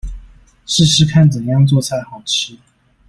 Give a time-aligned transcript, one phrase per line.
[0.65, 2.57] 試試看怎樣做菜好吃